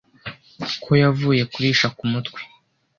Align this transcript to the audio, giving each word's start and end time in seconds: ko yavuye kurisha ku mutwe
ko 0.83 0.91
yavuye 1.03 1.43
kurisha 1.53 1.87
ku 1.97 2.03
mutwe 2.11 2.39